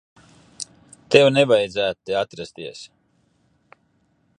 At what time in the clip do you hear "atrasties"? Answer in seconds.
2.23-2.85